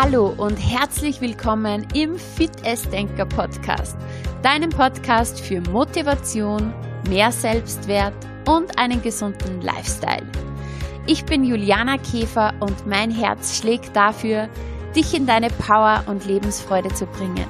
[0.00, 2.52] Hallo und herzlich willkommen im Fit
[2.92, 3.96] Denker Podcast,
[4.44, 6.72] deinem Podcast für Motivation,
[7.08, 8.14] mehr Selbstwert
[8.46, 10.24] und einen gesunden Lifestyle.
[11.08, 14.48] Ich bin Juliana Käfer und mein Herz schlägt dafür,
[14.94, 17.48] dich in deine Power und Lebensfreude zu bringen,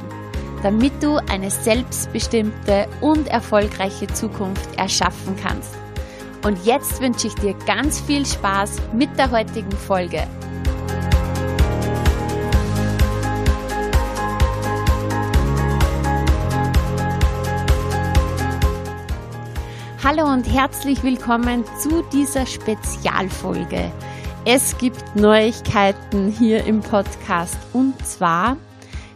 [0.63, 5.75] damit du eine selbstbestimmte und erfolgreiche Zukunft erschaffen kannst.
[6.47, 10.27] Und jetzt wünsche ich dir ganz viel Spaß mit der heutigen Folge.
[20.11, 23.93] Hallo und herzlich willkommen zu dieser Spezialfolge.
[24.47, 28.57] Es gibt Neuigkeiten hier im Podcast und zwar,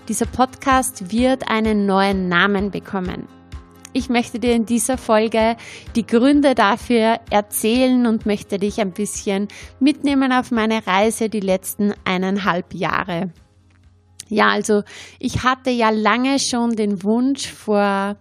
[0.08, 3.26] dieser Podcast wird einen neuen Namen bekommen.
[3.94, 5.56] Ich möchte dir in dieser Folge
[5.96, 9.48] die Gründe dafür erzählen und möchte dich ein bisschen
[9.80, 13.30] mitnehmen auf meine Reise die letzten eineinhalb Jahre.
[14.28, 14.82] Ja, also
[15.18, 18.18] ich hatte ja lange schon den Wunsch vor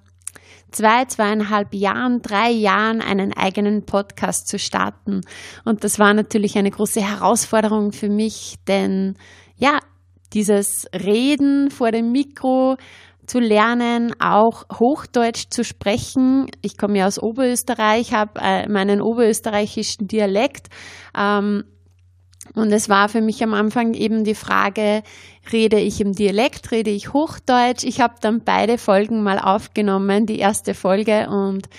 [0.72, 5.22] zwei, zweieinhalb Jahren, drei Jahren einen eigenen Podcast zu starten.
[5.66, 9.16] Und das war natürlich eine große Herausforderung für mich, denn
[9.56, 9.80] ja,
[10.34, 12.78] dieses Reden vor dem Mikro
[13.26, 16.48] zu lernen, auch Hochdeutsch zu sprechen.
[16.62, 20.68] Ich komme ja aus Oberösterreich, habe äh, meinen oberösterreichischen Dialekt.
[21.18, 21.64] Ähm,
[22.54, 25.04] und es war für mich am Anfang eben die Frage,
[25.52, 27.84] rede ich im Dialekt, rede ich Hochdeutsch?
[27.84, 31.70] Ich habe dann beide Folgen mal aufgenommen, die erste Folge und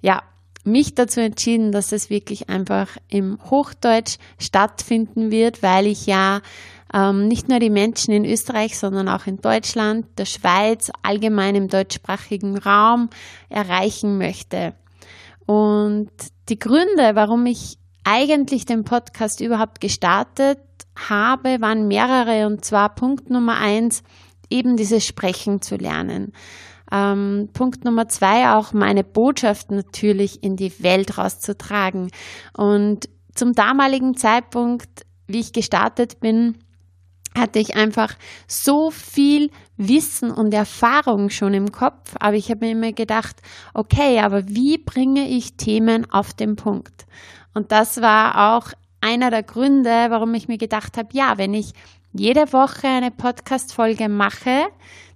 [0.00, 0.22] ja,
[0.64, 6.40] mich dazu entschieden, dass es wirklich einfach im Hochdeutsch stattfinden wird, weil ich ja
[6.94, 11.68] ähm, nicht nur die Menschen in Österreich, sondern auch in Deutschland, der Schweiz, allgemein im
[11.68, 13.10] deutschsprachigen Raum
[13.48, 14.74] erreichen möchte.
[15.46, 16.10] Und
[16.48, 20.58] die Gründe, warum ich eigentlich den Podcast überhaupt gestartet
[20.96, 22.46] habe, waren mehrere.
[22.46, 24.02] Und zwar Punkt Nummer eins,
[24.50, 26.32] eben dieses Sprechen zu lernen.
[26.90, 32.10] Ähm, Punkt Nummer zwei, auch meine Botschaft natürlich in die Welt rauszutragen.
[32.56, 36.58] Und zum damaligen Zeitpunkt, wie ich gestartet bin,
[37.34, 38.14] hatte ich einfach
[38.46, 43.36] so viel Wissen und Erfahrung schon im Kopf, aber ich habe mir immer gedacht,
[43.74, 47.06] okay, aber wie bringe ich Themen auf den Punkt?
[47.54, 51.72] Und das war auch einer der Gründe, warum ich mir gedacht habe, ja, wenn ich
[52.12, 54.66] jede Woche eine Podcast-Folge mache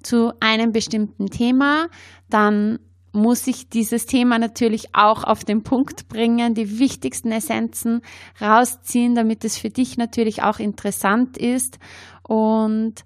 [0.02, 1.88] zu einem bestimmten Thema,
[2.28, 2.78] dann
[3.12, 8.02] muss ich dieses Thema natürlich auch auf den Punkt bringen, die wichtigsten Essenzen
[8.40, 11.78] rausziehen, damit es für dich natürlich auch interessant ist.
[12.22, 13.04] Und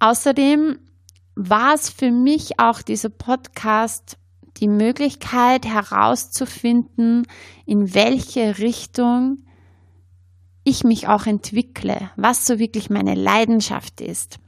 [0.00, 0.78] außerdem
[1.36, 4.18] war es für mich auch dieser Podcast
[4.56, 7.26] die Möglichkeit herauszufinden,
[7.66, 9.38] in welche Richtung
[10.64, 14.38] ich mich auch entwickle, was so wirklich meine Leidenschaft ist.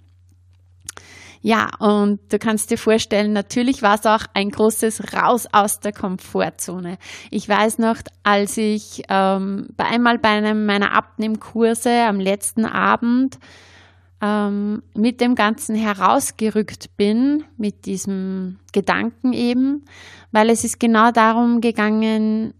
[1.45, 5.93] Ja, und du kannst dir vorstellen, natürlich war es auch ein großes Raus aus der
[5.93, 6.99] Komfortzone.
[7.33, 13.41] Ich weiß noch, als ich ähm, bei einmal bei einem meiner Abnehmkurse am letzten Abend
[14.23, 19.85] ähm, mit dem Ganzen herausgerückt bin, mit diesem Gedanken eben,
[20.31, 22.55] weil es ist genau darum gegangen,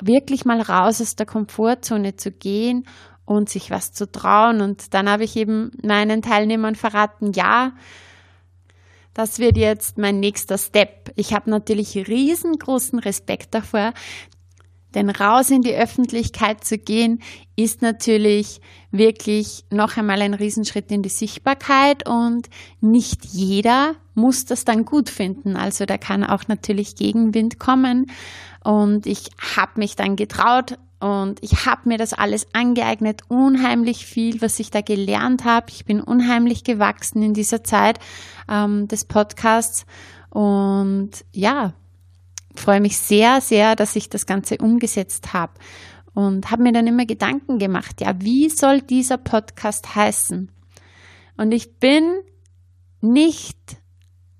[0.00, 2.86] wirklich mal raus aus der Komfortzone zu gehen
[3.24, 4.60] und sich was zu trauen.
[4.60, 7.72] Und dann habe ich eben meinen Teilnehmern verraten, ja,
[9.14, 11.10] das wird jetzt mein nächster Step.
[11.16, 13.94] Ich habe natürlich riesengroßen Respekt davor,
[14.96, 17.20] denn raus in die Öffentlichkeit zu gehen,
[17.54, 22.48] ist natürlich wirklich noch einmal ein Riesenschritt in die Sichtbarkeit und
[22.80, 25.54] nicht jeder muss das dann gut finden.
[25.56, 28.10] Also da kann auch natürlich Gegenwind kommen.
[28.64, 34.40] Und ich habe mich dann getraut und ich habe mir das alles angeeignet, unheimlich viel,
[34.40, 35.66] was ich da gelernt habe.
[35.68, 37.98] Ich bin unheimlich gewachsen in dieser Zeit
[38.50, 39.84] ähm, des Podcasts.
[40.30, 41.74] Und ja,
[42.60, 45.54] freue mich sehr, sehr, dass ich das Ganze umgesetzt habe
[46.14, 50.50] und habe mir dann immer Gedanken gemacht, ja, wie soll dieser Podcast heißen?
[51.36, 52.20] Und ich bin
[53.00, 53.58] nicht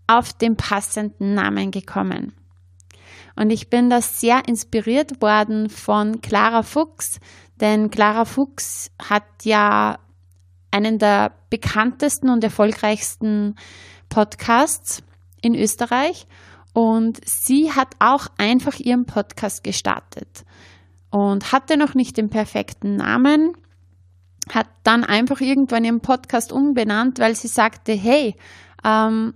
[0.06, 2.32] auf den passenden Namen gekommen.
[3.34, 7.20] Und ich bin da sehr inspiriert worden von Clara Fuchs,
[7.60, 9.98] denn Clara Fuchs hat ja
[10.70, 13.56] einen der bekanntesten und erfolgreichsten
[14.08, 15.02] Podcasts
[15.42, 16.26] in Österreich
[16.76, 20.44] und sie hat auch einfach ihren Podcast gestartet
[21.08, 23.54] und hatte noch nicht den perfekten Namen,
[24.52, 28.36] hat dann einfach irgendwann ihren Podcast umbenannt, weil sie sagte, hey,
[28.84, 29.32] ähm,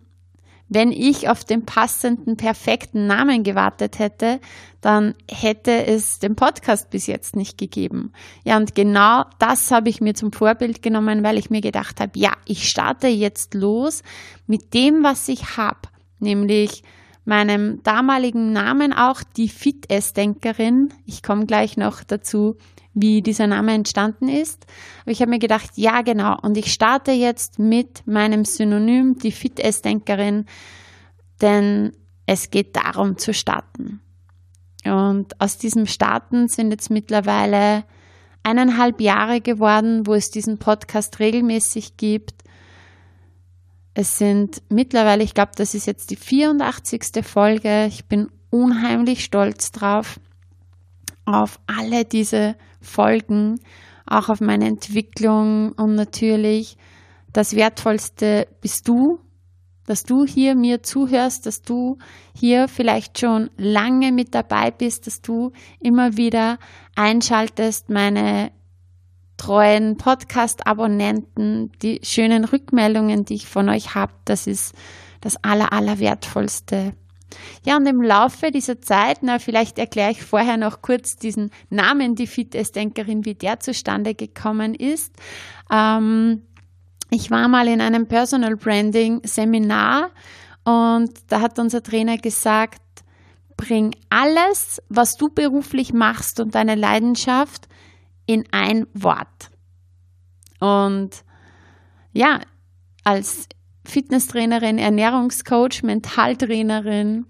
[0.68, 4.38] wenn ich auf den passenden, perfekten Namen gewartet hätte,
[4.82, 8.12] dann hätte es den Podcast bis jetzt nicht gegeben.
[8.44, 12.18] Ja, und genau das habe ich mir zum Vorbild genommen, weil ich mir gedacht habe,
[12.18, 14.02] ja, ich starte jetzt los
[14.46, 15.88] mit dem, was ich habe,
[16.18, 16.82] nämlich
[17.24, 20.92] meinem damaligen Namen auch die Fit-Ess-Denkerin.
[21.06, 22.56] Ich komme gleich noch dazu,
[22.94, 24.66] wie dieser Name entstanden ist.
[25.02, 29.32] Aber ich habe mir gedacht, ja genau, und ich starte jetzt mit meinem Synonym, die
[29.32, 30.46] Fit-Ess-Denkerin,
[31.40, 31.92] denn
[32.26, 34.00] es geht darum zu starten.
[34.84, 37.84] Und aus diesem Starten sind jetzt mittlerweile
[38.42, 42.34] eineinhalb Jahre geworden, wo es diesen Podcast regelmäßig gibt.
[44.00, 47.22] Es sind mittlerweile, ich glaube, das ist jetzt die 84.
[47.22, 47.84] Folge.
[47.84, 50.18] Ich bin unheimlich stolz drauf,
[51.26, 53.60] auf alle diese Folgen,
[54.06, 56.78] auch auf meine Entwicklung und natürlich
[57.34, 59.20] das Wertvollste bist du,
[59.84, 61.98] dass du hier mir zuhörst, dass du
[62.34, 66.58] hier vielleicht schon lange mit dabei bist, dass du immer wieder
[66.96, 68.50] einschaltest, meine
[69.40, 74.74] treuen Podcast-Abonnenten, die schönen Rückmeldungen, die ich von euch habe, das ist
[75.22, 76.92] das Aller, Allerwertvollste.
[77.64, 82.16] Ja, und im Laufe dieser Zeit, na, vielleicht erkläre ich vorher noch kurz diesen Namen,
[82.16, 85.14] die Fitnessdenkerin, wie der zustande gekommen ist.
[85.72, 86.42] Ähm,
[87.10, 90.10] ich war mal in einem Personal Branding Seminar
[90.64, 92.82] und da hat unser Trainer gesagt,
[93.56, 97.69] bring alles, was du beruflich machst und deine Leidenschaft
[98.30, 99.50] in ein Wort.
[100.60, 101.24] Und
[102.12, 102.40] ja,
[103.02, 103.48] als
[103.84, 107.26] Fitnesstrainerin, Ernährungscoach, Mentaltrainerin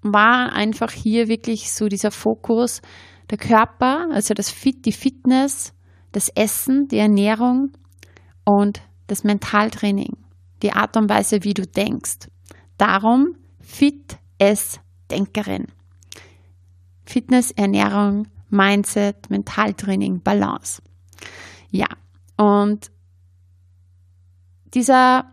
[0.00, 2.80] war einfach hier wirklich so dieser Fokus
[3.28, 5.74] der Körper, also das Fit, die Fitness,
[6.12, 7.72] das Essen, die Ernährung
[8.44, 10.16] und das Mentaltraining,
[10.62, 12.30] die Art und Weise, wie du denkst.
[12.78, 15.66] Darum Fit es Denkerin.
[17.04, 20.82] Fitness, Ernährung, Mindset, Mentaltraining, Balance.
[21.70, 21.86] Ja,
[22.36, 22.90] und
[24.74, 25.30] dieser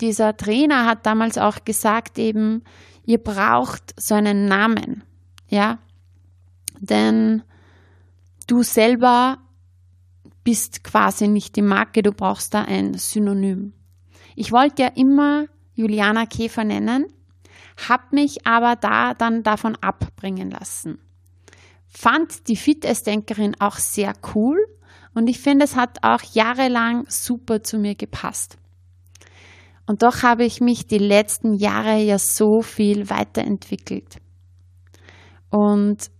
[0.00, 2.62] dieser Trainer hat damals auch gesagt eben,
[3.04, 5.04] ihr braucht so einen Namen,
[5.48, 5.78] ja,
[6.78, 7.42] denn
[8.46, 9.38] du selber
[10.44, 13.72] bist quasi nicht die Marke, du brauchst da ein Synonym.
[14.36, 17.06] Ich wollte ja immer Juliana Käfer nennen,
[17.88, 20.98] habe mich aber da dann davon abbringen lassen.
[21.88, 24.58] Fand die Fitnessdenkerin auch sehr cool
[25.14, 28.58] und ich finde, es hat auch jahrelang super zu mir gepasst.
[29.86, 34.18] Und doch habe ich mich die letzten Jahre ja so viel weiterentwickelt.
[35.50, 36.10] Und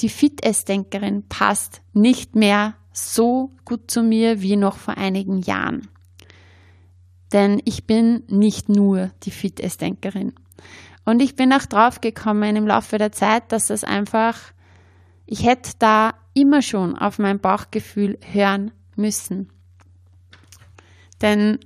[0.00, 5.88] die Fit-Ess-Denkerin passt nicht mehr so gut zu mir wie noch vor einigen Jahren.
[7.36, 10.32] Denn ich bin nicht nur die Fit-Ess-Denkerin.
[11.04, 14.38] Und ich bin auch drauf gekommen im Laufe der Zeit, dass es einfach,
[15.26, 19.50] ich hätte da immer schon auf mein Bauchgefühl hören müssen.
[21.20, 21.58] Denn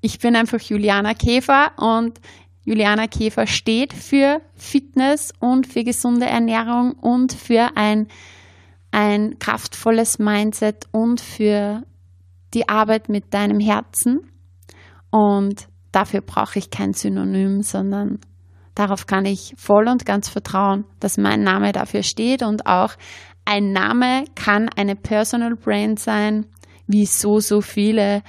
[0.00, 2.22] ich bin einfach Juliana Käfer und
[2.64, 8.08] Juliana Käfer steht für Fitness und für gesunde Ernährung und für ein,
[8.92, 11.82] ein kraftvolles Mindset und für
[12.54, 14.20] die Arbeit mit deinem Herzen.
[15.10, 18.20] Und dafür brauche ich kein Synonym, sondern
[18.74, 22.94] darauf kann ich voll und ganz vertrauen, dass mein Name dafür steht und auch
[23.44, 26.46] ein Name kann eine Personal Brand sein,
[26.86, 28.22] wie so, so viele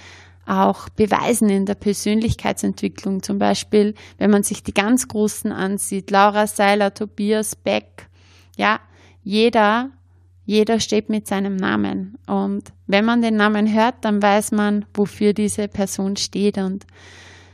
[0.45, 3.21] auch beweisen in der Persönlichkeitsentwicklung.
[3.21, 8.07] Zum Beispiel, wenn man sich die ganz Großen ansieht, Laura Seiler, Tobias Beck,
[8.57, 8.79] ja,
[9.21, 9.91] jeder,
[10.49, 12.17] jeder steht mit seinem Namen.
[12.25, 16.57] Und wenn man den Namen hört, dann weiß man, wofür diese Person steht.
[16.57, 16.87] Und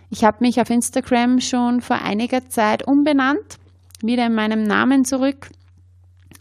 [0.10, 3.60] ich habe mich auf Instagram schon vor einiger Zeit umbenannt,
[4.02, 5.50] wieder in meinem Namen zurück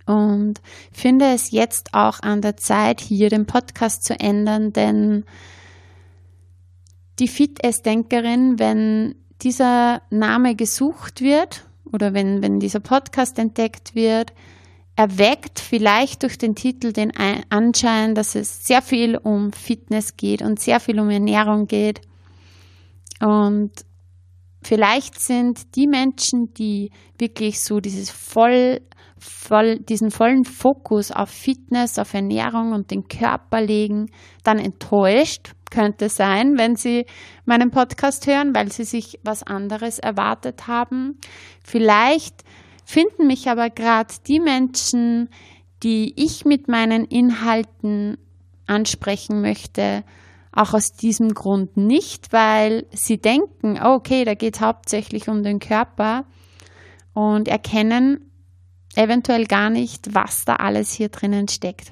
[0.07, 0.61] und
[0.93, 5.25] finde es jetzt auch an der Zeit, hier den Podcast zu ändern, denn
[7.19, 14.33] die Fit-Ess-Denkerin, wenn dieser Name gesucht wird oder wenn, wenn dieser Podcast entdeckt wird,
[14.97, 17.13] erweckt vielleicht durch den Titel den
[17.51, 22.01] Anschein, dass es sehr viel um Fitness geht und sehr viel um Ernährung geht.
[23.21, 23.73] Und
[24.63, 28.81] vielleicht sind die Menschen, die wirklich so dieses voll,
[29.19, 34.11] voll, diesen vollen Fokus auf Fitness, auf Ernährung und den Körper legen,
[34.45, 37.05] dann enttäuscht, könnte sein, wenn Sie
[37.47, 41.19] meinen Podcast hören, weil Sie sich was anderes erwartet haben.
[41.65, 42.45] Vielleicht
[42.85, 45.29] finden mich aber gerade die Menschen,
[45.83, 48.19] die ich mit meinen Inhalten
[48.67, 50.05] ansprechen möchte,
[50.53, 55.43] auch aus diesem Grund nicht, weil sie denken, oh, okay, da geht es hauptsächlich um
[55.43, 56.25] den Körper
[57.13, 58.31] und erkennen
[58.95, 61.91] eventuell gar nicht, was da alles hier drinnen steckt.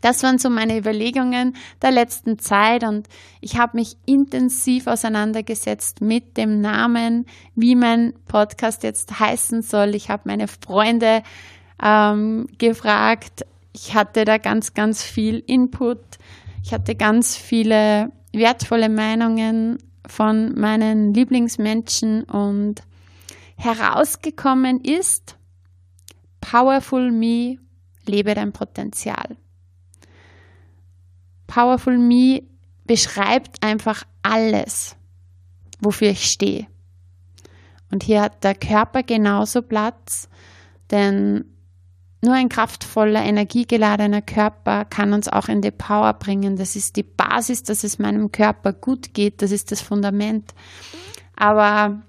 [0.00, 3.08] Das waren so meine Überlegungen der letzten Zeit und
[3.40, 9.94] ich habe mich intensiv auseinandergesetzt mit dem Namen, wie mein Podcast jetzt heißen soll.
[9.94, 11.22] Ich habe meine Freunde
[11.82, 13.44] ähm, gefragt.
[13.72, 16.00] Ich hatte da ganz, ganz viel Input.
[16.64, 22.82] Ich hatte ganz viele wertvolle Meinungen von meinen Lieblingsmenschen und
[23.56, 25.36] herausgekommen ist,
[26.40, 27.56] Powerful Me,
[28.06, 29.36] lebe dein Potenzial.
[31.48, 32.44] Powerful Me
[32.84, 34.94] beschreibt einfach alles,
[35.80, 36.68] wofür ich stehe.
[37.90, 40.28] Und hier hat der Körper genauso Platz,
[40.92, 41.44] denn
[42.20, 46.56] nur ein kraftvoller, energiegeladener Körper kann uns auch in die Power bringen.
[46.56, 49.40] Das ist die Basis, dass es meinem Körper gut geht.
[49.40, 50.52] Das ist das Fundament.
[51.36, 52.02] Aber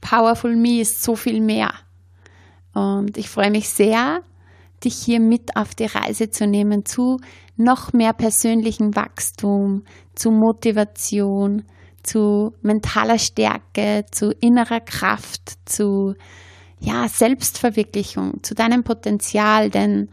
[0.00, 1.72] Powerful Me ist so viel mehr.
[2.74, 4.22] Und ich freue mich sehr,
[4.84, 7.18] dich hier mit auf die Reise zu nehmen zu
[7.56, 9.84] noch mehr persönlichem Wachstum,
[10.14, 11.64] zu Motivation,
[12.02, 16.14] zu mentaler Stärke, zu innerer Kraft, zu
[16.78, 20.08] ja, Selbstverwirklichung, zu deinem Potenzial, denn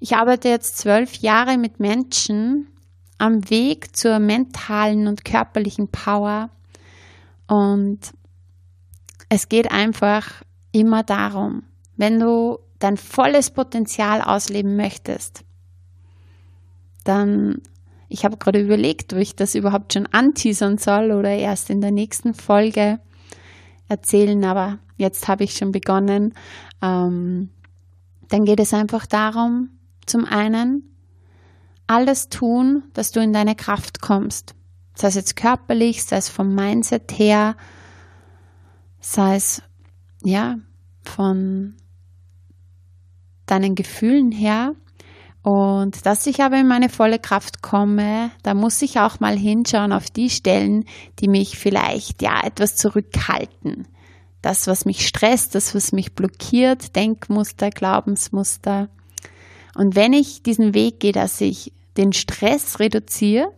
[0.00, 2.68] ich arbeite jetzt zwölf Jahre mit Menschen
[3.18, 6.50] am Weg zur mentalen und körperlichen Power.
[7.46, 7.98] Und
[9.28, 11.64] es geht einfach immer darum,
[11.96, 15.44] wenn du dein volles Potenzial ausleben möchtest,
[17.04, 17.62] dann,
[18.08, 21.90] ich habe gerade überlegt, ob ich das überhaupt schon anteasern soll oder erst in der
[21.90, 23.00] nächsten Folge
[23.88, 26.34] erzählen, aber jetzt habe ich schon begonnen.
[26.82, 27.50] Ähm,
[28.28, 29.70] dann geht es einfach darum,
[30.06, 30.84] zum einen,
[31.86, 34.54] alles tun, dass du in deine Kraft kommst.
[34.94, 37.56] Sei es jetzt körperlich, sei es vom Mindset her,
[39.00, 39.62] sei es
[40.22, 40.56] ja
[41.02, 41.76] von
[43.50, 44.74] deinen Gefühlen her.
[45.42, 49.92] Und dass ich aber in meine volle Kraft komme, da muss ich auch mal hinschauen
[49.92, 50.84] auf die Stellen,
[51.20, 53.86] die mich vielleicht ja etwas zurückhalten.
[54.42, 58.88] Das, was mich stresst, das, was mich blockiert, Denkmuster, Glaubensmuster.
[59.74, 63.52] Und wenn ich diesen Weg gehe, dass ich den Stress reduziere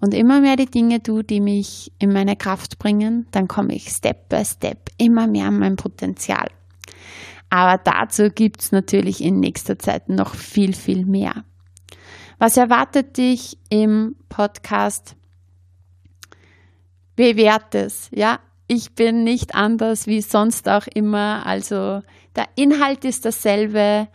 [0.00, 3.88] und immer mehr die Dinge tue, die mich in meine Kraft bringen, dann komme ich
[3.88, 6.48] Step by Step immer mehr an mein Potenzial.
[7.50, 11.44] Aber dazu gibt es natürlich in nächster Zeit noch viel, viel mehr.
[12.38, 15.16] Was erwartet dich im Podcast?
[17.16, 18.38] Bewährt es, ja.
[18.66, 21.44] Ich bin nicht anders wie sonst auch immer.
[21.44, 22.02] Also
[22.36, 24.06] der Inhalt ist dasselbe.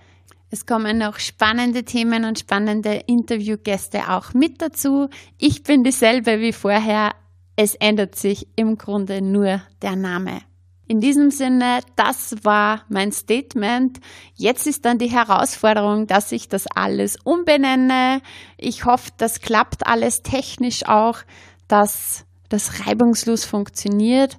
[0.50, 5.10] Es kommen noch spannende Themen und spannende Interviewgäste auch mit dazu.
[5.38, 7.12] Ich bin dieselbe wie vorher.
[7.58, 10.42] Es ändert sich im Grunde nur der Name.
[10.88, 14.00] In diesem Sinne, das war mein Statement.
[14.36, 18.22] Jetzt ist dann die Herausforderung, dass ich das alles umbenenne.
[18.58, 21.20] Ich hoffe, das klappt alles technisch auch,
[21.68, 24.38] dass das reibungslos funktioniert.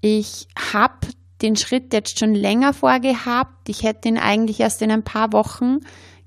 [0.00, 1.06] Ich habe
[1.42, 3.68] den Schritt jetzt schon länger vorgehabt.
[3.68, 5.78] Ich hätte ihn eigentlich erst in ein paar Wochen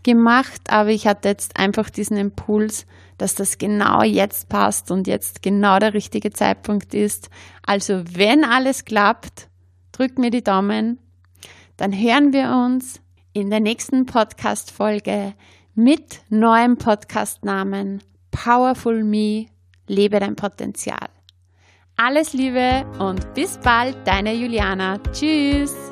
[0.04, 2.86] gemacht, aber ich hatte jetzt einfach diesen Impuls,
[3.18, 7.30] dass das genau jetzt passt und jetzt genau der richtige Zeitpunkt ist.
[7.66, 9.50] Also wenn alles klappt,
[9.98, 11.00] drück mir die Daumen.
[11.76, 13.02] Dann hören wir uns
[13.34, 15.34] in der nächsten Podcast-Folge
[15.74, 19.48] mit neuem Podcastnamen Powerful Me,
[19.88, 21.10] lebe dein Potenzial.
[21.96, 25.00] Alles Liebe und bis bald, deine Juliana.
[25.12, 25.87] Tschüss.